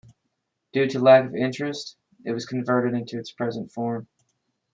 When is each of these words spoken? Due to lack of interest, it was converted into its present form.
Due 0.73 0.87
to 0.87 0.97
lack 0.99 1.25
of 1.25 1.35
interest, 1.35 1.95
it 2.25 2.31
was 2.31 2.47
converted 2.47 2.95
into 2.95 3.19
its 3.19 3.31
present 3.31 3.71
form. 3.71 4.07